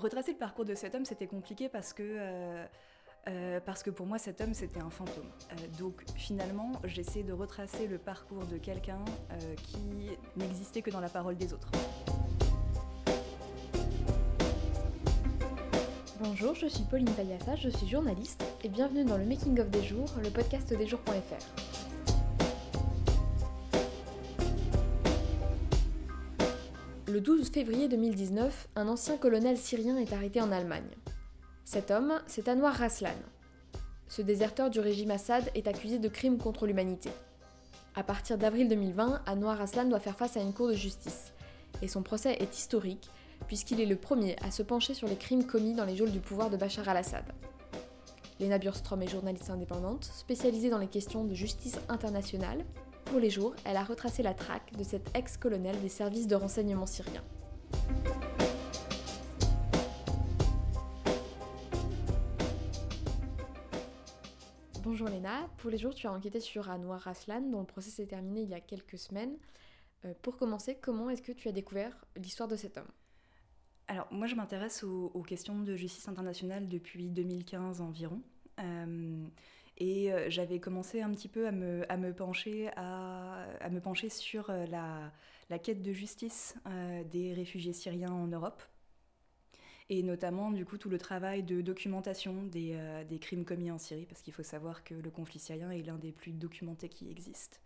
[0.00, 2.02] retracer le parcours de cet homme, c'était compliqué parce que...
[3.28, 5.30] Euh, que pour moi cet homme c'était un fantôme.
[5.52, 9.78] Euh, donc finalement j'essaie de retracer le parcours de quelqu'un euh, qui
[10.36, 11.70] n'existait que dans la parole des autres.
[16.18, 19.82] Bonjour, je suis Pauline Payassa, je suis journaliste et bienvenue dans le Making of des
[19.82, 21.79] jours, le podcast des jours.fr.
[27.10, 30.94] Le 12 février 2019, un ancien colonel syrien est arrêté en Allemagne.
[31.64, 33.16] Cet homme, c'est Anwar Raslan.
[34.06, 37.10] Ce déserteur du régime Assad est accusé de crimes contre l'humanité.
[37.96, 41.32] À partir d'avril 2020, Anwar Raslan doit faire face à une cour de justice.
[41.82, 43.10] Et son procès est historique,
[43.48, 46.20] puisqu'il est le premier à se pencher sur les crimes commis dans les geôles du
[46.20, 47.24] pouvoir de Bachar al-Assad.
[48.38, 52.64] Lena Burstrom est journaliste indépendante, spécialisée dans les questions de justice internationale.
[53.10, 56.86] Pour les jours, elle a retracé la traque de cet ex-colonel des services de renseignement
[56.86, 57.24] syriens.
[64.84, 68.06] Bonjour Léna, pour les jours tu as enquêté sur Anwar Aslan dont le procès s'est
[68.06, 69.36] terminé il y a quelques semaines.
[70.04, 72.86] Euh, pour commencer, comment est-ce que tu as découvert l'histoire de cet homme?
[73.88, 78.22] Alors moi je m'intéresse aux, questions de justice internationale depuis 2015 environ.
[78.60, 79.26] Euh,
[79.80, 82.70] et euh, j'avais commencé un petit peu à me, pencher,
[84.08, 85.12] sur la,
[85.48, 86.54] la quête de justice
[87.10, 88.62] des réfugiés syriens en Europe
[89.90, 94.06] et notamment du coup tout le travail de documentation des, euh, crimes commis en Syrie,
[94.06, 97.58] parce qu'il faut savoir que le conflit syrien est l'un des plus documentés qui existent.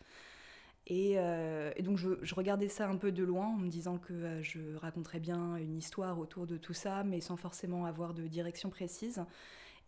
[0.86, 4.42] Et, euh, donc je, regardais ça un peu de loin en me disant que euh,
[4.42, 8.70] je raconterais bien une histoire autour de tout ça, mais sans forcément avoir de direction
[8.70, 9.22] précise.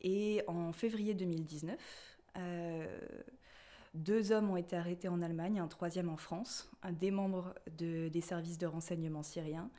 [0.02, 2.15] Et en février 2019,
[3.94, 8.20] deux hommes ont été arrêtés en Allemagne, un troisième en France, des membres de, des
[8.20, 9.70] services de renseignement syriens,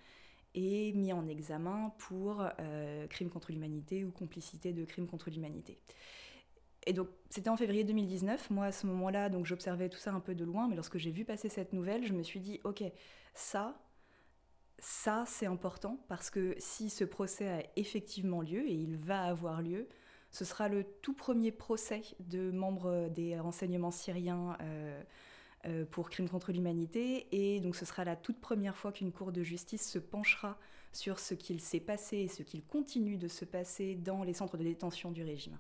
[0.55, 5.77] et mis en examen pour euh, crime contre l'humanité ou complicité de crime contre l'humanité.
[6.87, 8.49] Et donc, c'était en février 2019.
[8.49, 11.11] Moi, à ce moment-là, donc j'observais tout ça un peu de loin, mais lorsque j'ai
[11.11, 12.83] vu passer cette nouvelle, je me suis dit, ok,
[13.35, 13.79] ça,
[14.79, 19.61] ça, c'est important parce que si ce procès a effectivement lieu, et il va avoir
[19.61, 19.87] lieu,
[20.31, 25.01] ce sera le tout premier procès de membres des renseignements syriens euh,
[25.65, 27.27] euh, pour crimes contre l'humanité.
[27.31, 30.57] Et donc ce sera la toute première fois qu'une cour de justice se penchera
[30.91, 34.57] sur ce qu'il s'est passé et ce qu'il continue de se passer dans les centres
[34.57, 35.57] de détention du régime.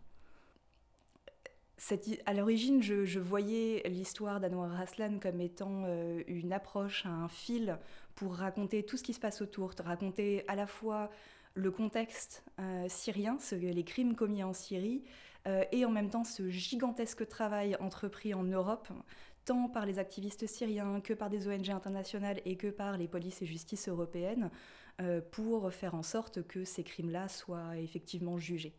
[2.25, 7.77] à l'origine, je, voyais l'histoire d'Anwar Raslan comme étant euh, une approche, un fil
[8.15, 11.09] pour raconter tout ce qui se passe autour, raconter à la fois
[11.57, 15.03] le contexte euh, syrien, les crimes commis en Syrie,
[15.71, 18.89] et en même temps ce gigantesque travail entrepris en Europe
[19.47, 23.41] tant par les activistes syriens que par des ONG internationales et que par les polices
[23.41, 24.51] et justices européennes,
[24.99, 28.73] euh, pour faire en sorte que ces crimes-là soient effectivement jugés.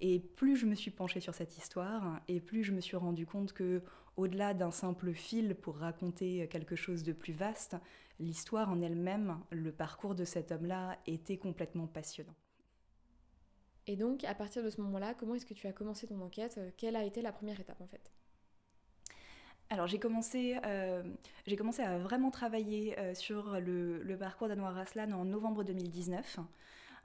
[0.00, 3.26] Et plus je me suis penchée sur cette histoire, et plus je me suis rendu
[3.26, 3.82] compte que,
[4.16, 7.76] au-delà d'un simple fil pour raconter quelque chose de plus vaste,
[8.18, 12.34] l'histoire en elle-même, le parcours de cet homme-là, était complètement passionnant.
[13.86, 16.58] Et donc, à partir de ce moment-là, comment est-ce que tu as commencé ton enquête?
[16.76, 18.10] Quelle a été la première étape en fait?
[19.68, 21.02] Alors j'ai commencé, euh,
[21.58, 26.38] commencé à vraiment travailler euh, sur le, le parcours d'Anwar Aslan en novembre 2019.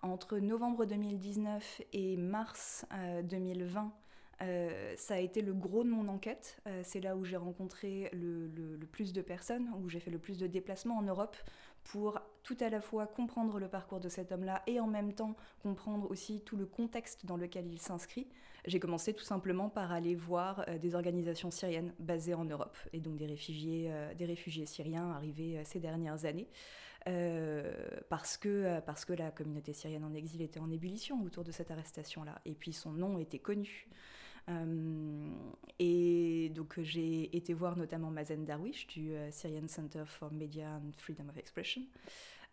[0.04, 2.86] Entre novembre 2019 et mars
[3.24, 3.94] 2020,
[4.42, 6.62] euh, ça a été le gros de mon enquête.
[6.68, 10.38] Euh, c'est là où j'ai rencontré le, plus de personnes, où j'ai fait le plus
[10.38, 11.38] de déplacements en Europe
[11.84, 15.36] pour tout à la fois comprendre le parcours de cet homme-là et en même temps
[15.62, 18.28] comprendre aussi tout le contexte dans lequel il s'inscrit.
[18.66, 23.00] J'ai commencé tout simplement par aller voir euh, des organisations syriennes basées en Europe et
[23.00, 26.48] donc des réfugiés, des réfugiés syriens arrivés ces dernières années.
[28.10, 31.72] parce, que, parce que la communauté syrienne en exil était en ébullition autour de cette
[31.72, 32.40] arrestation-là.
[32.46, 33.88] Et puis son nom était connu.
[34.50, 35.30] Euh,
[35.80, 40.92] et donc j'ai été voir notamment Mazen Darwish du euh, Syrian Center for Media and
[40.98, 41.84] Freedom of Expression,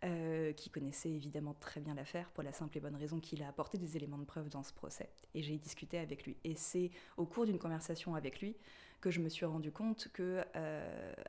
[0.03, 3.47] euh, qui connaissait évidemment très bien l'affaire pour la simple et bonne raison qu'il a
[3.47, 5.09] apporté des éléments de preuve dans ce procès.
[5.33, 6.37] Et j'ai discuté avec lui.
[6.43, 8.55] Et c'est au cours d'une conversation avec lui
[9.01, 10.43] que je me suis rendu compte que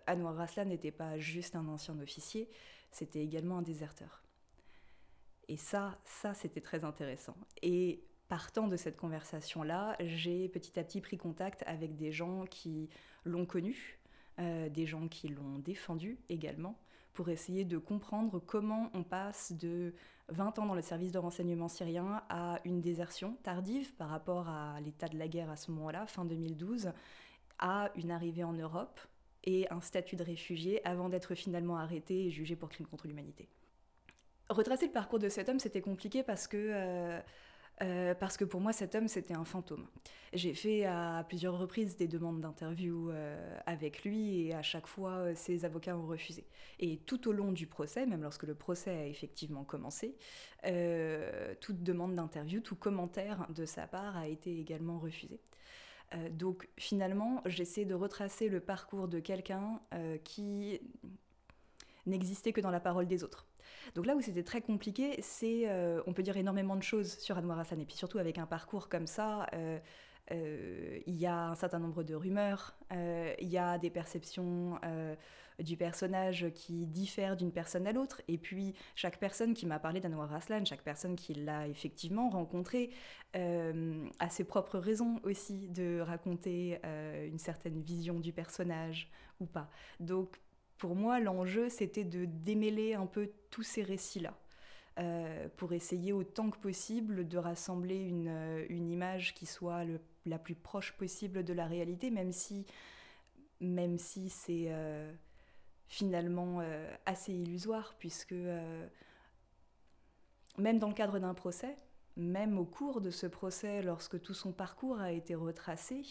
[0.09, 2.49] Anwar Raslan n'était pas juste un ancien officier,
[2.91, 4.25] c'était également un déserteur.
[5.47, 7.37] Et ça, ça c'était très intéressant.
[7.63, 12.89] Et partant de cette conversation-là, j'ai petit à petit pris contact avec des gens qui
[13.25, 13.99] l'ont connu,
[14.39, 16.79] euh, des gens qui l'ont défendu également,
[17.13, 19.95] pour essayer de comprendre comment on passe de
[20.29, 24.81] 20 ans dans le service de renseignement syrien à une désertion tardive par rapport à
[24.81, 26.93] l'état de la guerre à ce moment-là, fin 2012,
[27.59, 29.01] à une arrivée en Europe
[29.43, 33.49] et un statut de réfugié avant d'être finalement arrêté et jugé pour crime contre l'humanité.
[34.51, 37.21] Retracer le parcours de cet homme, c'était compliqué parce que euh,
[38.19, 39.87] parce que pour moi, cet homme, c'était un fantôme.
[40.33, 45.13] J'ai fait à plusieurs reprises des demandes d'interview euh, avec lui et à chaque fois,
[45.13, 46.47] euh, ses avocats ont refusé.
[46.79, 50.17] Et tout au long du procès, même lorsque le procès a effectivement commencé,
[51.61, 55.41] toute demande d'interview, tout commentaire de sa part a été également refusé.
[56.33, 59.81] donc finalement, j'essaie de retracer le parcours de quelqu'un
[60.23, 60.81] qui
[62.07, 63.50] n'existait que dans la parole des autres.
[63.95, 67.39] Donc là où c'était très compliqué, c'est, euh, on peut dire énormément de choses sur
[67.39, 69.79] Anwar Hassan, et puis surtout avec un parcours comme ça, euh,
[70.33, 74.79] euh, il y a un certain nombre de rumeurs, il y a des perceptions
[75.59, 80.01] du personnage qui diffèrent d'une personne à l'autre, et puis chaque personne qui m'a parlé
[80.01, 82.91] d'Anwar Aslan, chaque personne qui l'a effectivement rencontré,
[83.35, 86.79] a ses propres raisons aussi de raconter
[87.27, 89.69] une certaine vision du personnage ou pas.
[89.99, 90.39] Donc
[90.81, 94.35] pour moi, l'enjeu, c'était de démêler un peu tous ces récits-là.
[94.99, 99.85] Euh, pour essayer autant que possible de rassembler une, euh, image qui soit
[100.27, 102.65] la plus proche possible de la réalité, même si,
[103.61, 105.13] c'est euh,
[105.87, 106.63] finalement
[107.05, 108.35] assez illusoire, puisque
[110.57, 111.77] même dans le cadre d'un procès,
[112.17, 116.03] même au cours de ce procès, lorsque tout son parcours a été retracé,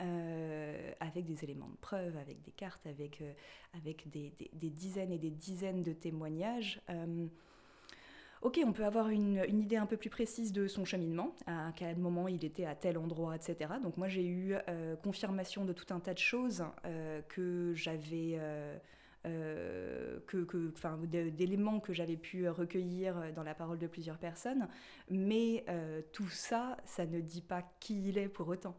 [0.00, 3.32] euh, avec des éléments de preuve, avec des cartes, avec, euh,
[3.76, 6.80] avec des, des, dizaines et des dizaines de témoignages.
[6.88, 7.26] Euh,
[8.42, 11.72] ok, on peut avoir une, une, idée un peu plus précise de son cheminement, à
[11.74, 13.74] quel moment il était à tel endroit, etc.
[13.82, 14.54] Donc moi j'ai eu
[15.02, 16.64] confirmation de tout un tas de choses
[17.28, 18.38] que j'avais...
[19.26, 20.72] Euh, que, que
[21.06, 24.68] d'éléments que j'avais pu recueillir dans la parole de plusieurs personnes,
[25.10, 25.64] mais
[26.12, 28.76] tout ça, ça ne dit pas qui il est pour autant.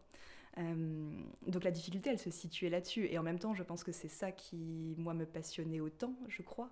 [0.59, 1.09] Euh,
[1.47, 3.07] donc la difficulté, elle se situait là-dessus.
[3.09, 6.41] Et en même temps, je pense que c'est ça qui, moi, me passionnait autant, je
[6.41, 6.69] crois.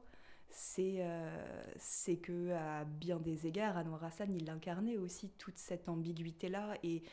[0.50, 6.78] C'est euh, que à bien des égards, Anwar Hassan, il incarnait aussi toute cette ambiguïté-là
[6.84, 7.04] et,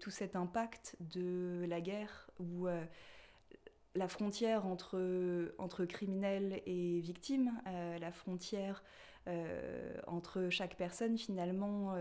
[0.00, 2.84] tout cet impact de la guerre où euh,
[3.96, 8.84] la frontière entre, entre criminels et victimes, la frontière
[10.06, 11.96] entre chaque personne, finalement,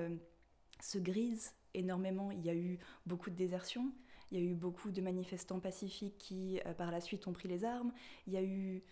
[0.79, 2.31] se grise énormément.
[2.31, 3.91] Il y a eu beaucoup de désertions,
[4.31, 7.47] il y a eu beaucoup de manifestants pacifiques qui, euh, par la suite, ont pris
[7.47, 7.91] les armes.
[8.27, 8.83] Il y a eu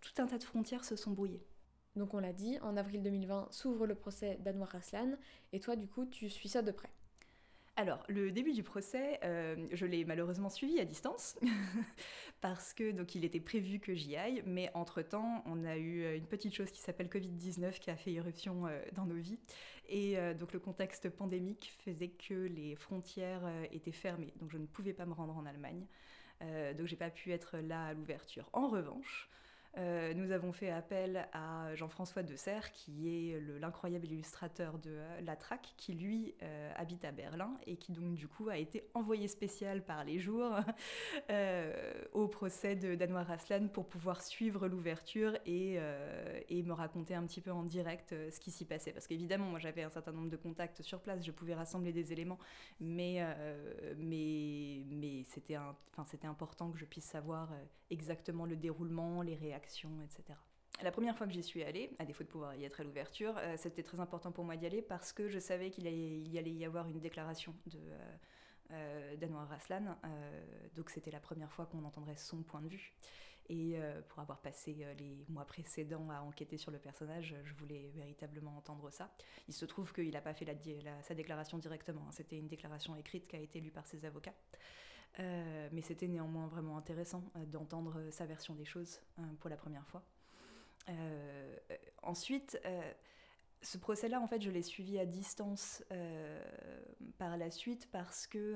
[0.00, 1.44] tout un tas de frontières se sont brouillées.
[1.96, 5.16] Donc on l'a dit, en avril 2020 s'ouvre le procès d'Anwar Aslan,
[5.52, 6.90] et toi du coup tu suis ça de près?
[7.78, 11.38] Alors, le début du procès, euh, je l'ai malheureusement suivi à distance,
[12.40, 16.16] parce que donc il était prévu que j'y aille, mais entre-temps, on a eu euh,
[16.16, 19.38] une petite chose qui s'appelle Covid-19 qui a fait éruption euh, dans nos vies.
[19.88, 24.92] Et donc le contexte pandémique faisait que les frontières étaient fermées, donc je ne pouvais
[24.92, 25.86] pas me rendre en Allemagne.
[26.76, 28.50] donc j'ai pas pu être là à l'ouverture.
[28.52, 29.30] En revanche,
[29.78, 35.20] euh, nous avons fait appel à Jean-François de Serres, qui est l'incroyable illustrateur de euh,
[35.20, 38.88] La Traque, qui lui euh, habite à Berlin et qui donc du coup a été
[38.94, 40.56] envoyé spécial par les jours
[42.12, 45.78] au procès de d'Anwar Aslan pour pouvoir suivre l'ouverture et,
[46.48, 48.92] et, me raconter un petit peu en direct ce qui s'y passait.
[48.92, 52.12] Parce qu'évidemment, moi j'avais un certain nombre de contacts sur place, je pouvais rassembler des
[52.12, 52.38] éléments,
[52.80, 53.24] mais,
[53.96, 55.56] mais, mais c'était
[56.26, 57.50] important que je puisse savoir
[57.90, 59.67] exactement le déroulement, les réactions
[60.82, 63.34] La première fois que j'y suis allée, à défaut de pouvoir y être à l'ouverture,
[63.38, 66.64] euh, c'était très important pour moi d'y aller parce que je savais qu'il allait y
[66.64, 68.16] avoir une déclaration de euh,
[68.72, 69.96] euh d'Anwar Raslan.
[70.04, 70.40] Euh,
[70.76, 72.92] donc c'était la première fois qu'on entendrait son point de vue.
[73.50, 73.78] Et
[74.10, 78.90] pour avoir passé les mois précédents à enquêter sur le personnage, je voulais véritablement entendre
[78.90, 79.10] ça.
[79.48, 80.44] Il se trouve qu'il n'a pas fait
[81.00, 82.02] sa déclaration directement.
[82.06, 82.12] Hein.
[82.12, 84.34] C'était une déclaration écrite qui a été lue par ses avocats.
[85.20, 89.00] Euh, mais c'était néanmoins vraiment intéressant euh, d'entendre sa version des choses
[89.40, 90.02] pour la première fois.
[90.88, 91.56] Euh,
[92.02, 92.58] ensuite,
[93.60, 95.82] ce procès-là, en fait, je l'ai suivi à distance
[97.18, 98.54] par la suite parce que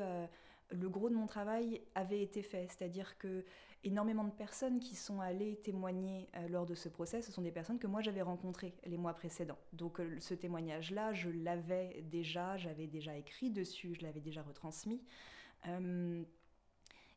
[0.71, 3.45] le gros de mon travail avait été fait, c'est-à-dire que
[3.85, 7.78] énormément de personnes qui sont allées témoigner lors de ce procès, ce sont des personnes
[7.78, 9.59] que moi j'avais rencontrées les mois précédents.
[9.75, 15.02] Donc ce témoignage-là, je l'avais déjà, j'avais déjà écrit dessus, je l'avais déjà retransmis.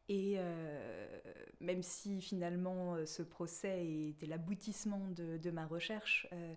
[0.07, 1.07] Et euh,
[1.59, 6.53] même si finalement euh, ce procès était l'aboutissement de, ma recherche, euh,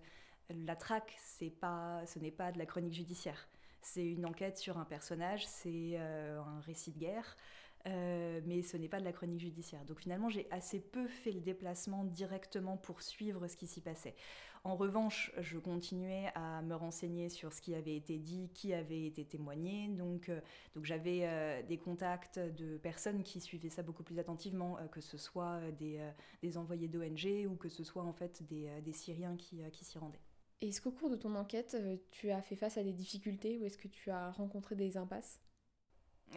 [0.49, 1.17] la traque,
[1.59, 3.47] pas, ce n'est pas de la chronique judiciaire.
[3.81, 7.37] C'est une enquête sur un personnage, c'est un récit de guerre.
[7.85, 9.85] Mais ce n'est pas de la chronique judiciaire.
[9.85, 14.15] Donc finalement, j'ai assez peu fait le déplacement directement pour suivre ce qui s'y passait.
[14.63, 19.05] En revanche, je continuais à me renseigner sur ce qui avait été dit, qui avait
[19.05, 19.87] été témoigné.
[19.87, 20.41] Donc, euh,
[20.75, 25.17] donc j'avais euh, des contacts de personnes qui suivaient ça beaucoup plus attentivement, que ce
[25.17, 25.99] soit des,
[26.41, 29.97] des envoyés d'ONG ou que ce soit en fait des, des Syriens qui, qui s'y
[29.97, 30.21] rendaient.
[30.61, 31.77] Est-ce qu'au cours de ton enquête,
[32.11, 35.39] tu as fait face à des difficultés ou est-ce que tu as rencontré des impasses?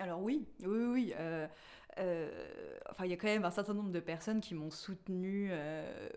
[0.01, 1.15] Alors oui, oui, oui.
[1.19, 1.47] Euh,
[1.99, 2.31] euh,
[2.91, 6.09] enfin, il y a quand même un certain nombre de personnes qui m'ont soutenu euh,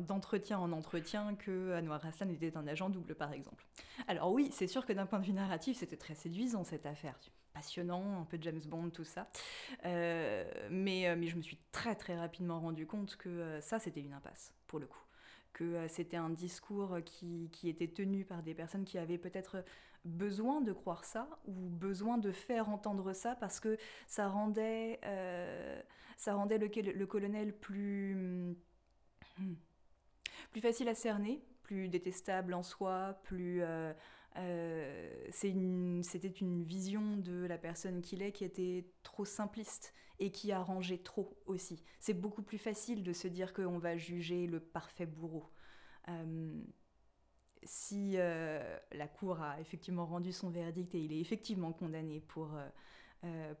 [0.00, 3.66] d'entretien en entretien que Anwar Hassan était un agent double, par exemple.
[4.06, 7.18] Alors oui, c'est sûr que d'un point de vue narratif, c'était très séduisant cette affaire.
[7.52, 9.28] Passionnant, un peu James Bond, tout ça.
[9.84, 14.54] mais, mais je me suis très très rapidement rendu compte que ça, c'était une impasse,
[14.66, 15.02] pour le coup
[15.52, 19.64] que c'était un discours qui, était tenu par des personnes qui avaient peut-être
[20.04, 25.80] besoin de croire ça ou besoin de faire entendre ça parce que ça rendait, euh,
[26.16, 28.56] ça rendait le, colonel plus,
[29.38, 29.54] hmm,
[30.50, 33.62] plus facile à cerner, plus détestable en soi, plus...
[33.62, 33.92] Euh,
[34.38, 40.52] euh, c'était une vision de la personne qu'il est qui était trop simpliste et qui
[40.52, 41.82] arrangeait trop aussi.
[42.00, 45.50] C'est beaucoup plus facile de se dire qu'on va juger le parfait bourreau.
[46.08, 46.62] Euh,
[47.72, 52.50] si euh, la Cour a effectivement rendu son verdict et il est effectivement condamné pour,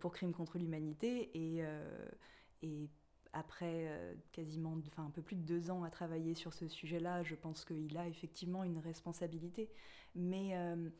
[0.00, 1.62] pour crime contre l'humanité et,
[3.32, 7.22] après euh, quasiment enfin, un peu plus de deux ans à travailler sur ce sujet-là,
[7.22, 9.70] je pense qu'il a effectivement une responsabilité.
[10.14, 10.90] Mais euh,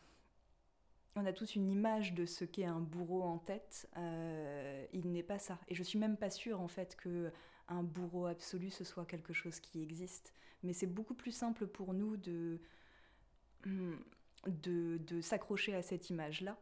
[1.14, 3.88] on a tous une image de ce qu'est un bourreau en tête.
[3.96, 5.58] Euh, il n'est pas ça.
[5.68, 7.30] Et je suis même pas sûre en fait que
[7.68, 10.32] un bourreau absolu ce soit quelque chose qui existe.
[10.62, 12.60] Mais c'est beaucoup plus simple pour nous de,
[13.66, 16.56] de, de s'accrocher à cette image-là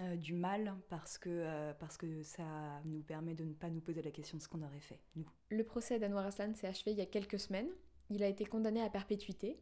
[0.00, 2.42] euh, du mal parce que, euh, parce que ça
[2.84, 5.28] nous permet de ne pas nous poser la question de ce qu'on aurait fait, nous.
[5.50, 7.68] Le procès d'Anwar Aslan s'est achevé il y a quelques semaines.
[8.10, 9.56] Il a été condamné à perpétuité.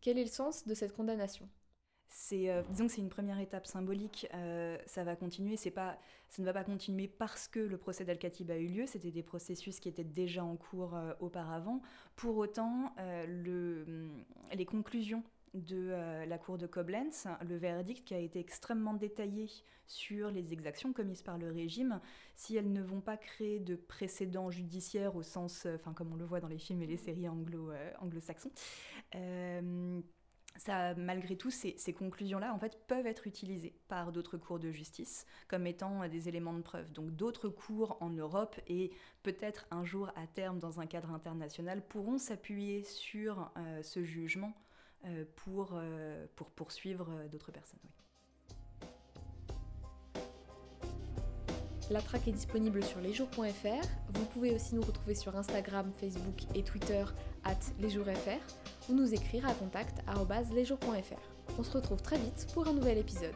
[0.00, 1.48] Quel est le sens de cette condamnation?
[2.08, 4.26] C'est euh, disons que c'est une première étape symbolique
[4.86, 5.98] ça va continuer c'est pas
[6.30, 9.22] ça ne va pas continuer parce que le procès d'Al-Khatib a eu lieu c'était des
[9.22, 11.82] processus qui étaient déjà en cours auparavant
[12.16, 12.94] pour autant
[13.26, 14.08] le,
[14.54, 15.22] les conclusions
[15.54, 19.48] de euh, la Cour de Koblenz, le verdict qui a été extrêmement détaillé
[19.86, 22.00] sur les exactions commises par le régime,
[22.34, 26.16] si elles ne vont pas créer de précédents judiciaires au sens, euh, enfin comme on
[26.16, 28.50] le voit dans les films et les séries anglo, euh, anglo-saxons.
[30.56, 35.24] ça, malgré tout, ces, conclusions-là, en fait, peuvent être utilisées par d'autres cours de justice
[35.46, 36.92] comme étant des éléments de preuve.
[36.92, 38.90] Donc, d'autres cours en Europe et
[39.22, 43.52] peut-être un jour à terme dans un cadre international pourront s'appuyer sur
[43.82, 44.52] ce jugement
[45.36, 47.78] pour, euh, pour poursuivre euh, d'autres personnes.
[51.90, 53.86] La traque est disponible sur lesjours.fr.
[54.12, 57.04] Vous pouvez aussi nous retrouver sur Instagram, Facebook et Twitter
[57.44, 58.40] at lesjoursfr
[58.90, 60.02] ou nous écrire à contact
[60.52, 61.20] lesjours.fr.
[61.58, 63.34] On se retrouve très vite pour un nouvel épisode.